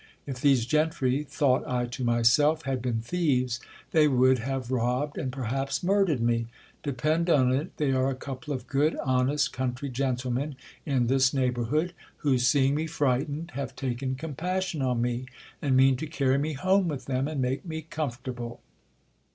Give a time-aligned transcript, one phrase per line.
[0.25, 3.59] If these gentry, thought I to myself, had been thieves,
[3.91, 6.47] they would have robbed, and perhaps murdered me.
[6.81, 10.55] Depend on it, they are a couple of good honest country gentlemen
[10.87, 15.27] in this neighbourhood, who, seeing me frightened, have taken compassion on me,
[15.61, 18.59] and mean to cany me home with them and make me comfortable.